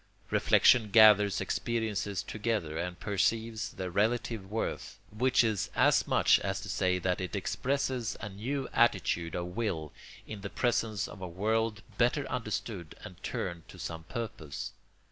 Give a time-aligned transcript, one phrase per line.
[0.31, 6.67] Reflection gathers experiences together and perceives their relative worth; which is as much as to
[6.69, 9.93] say that it expresses a new attitude of will
[10.25, 14.71] in the presence of a world better understood and turned to some purpose.